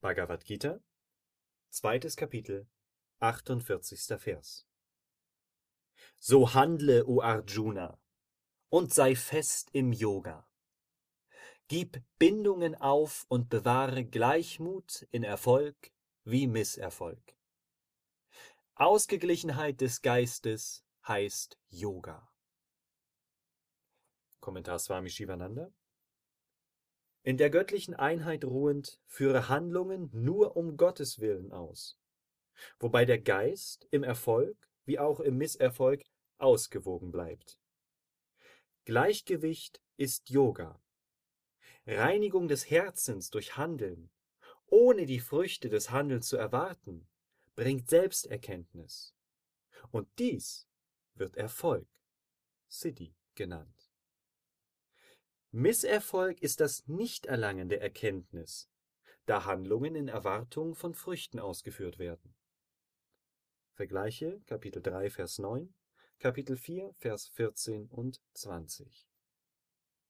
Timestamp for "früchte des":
45.20-45.90